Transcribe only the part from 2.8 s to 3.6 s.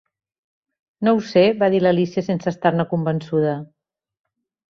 convençuda.